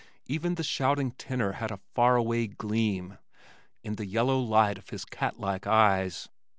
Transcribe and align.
Even 0.25 0.55
the 0.55 0.63
shouting 0.63 1.11
tenor 1.11 1.51
had 1.51 1.69
a 1.69 1.77
far 1.93 2.15
away 2.15 2.47
gleam 2.47 3.19
in 3.83 3.97
the 3.97 4.07
yellow 4.07 4.39
light 4.39 4.79
of 4.79 4.89
his 4.89 5.05
cat 5.05 5.39
like 5.39 5.67
eyes. 5.67 6.27